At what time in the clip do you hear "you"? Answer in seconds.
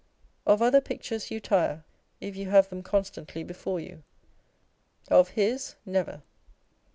1.29-1.39, 2.35-2.49, 3.79-4.01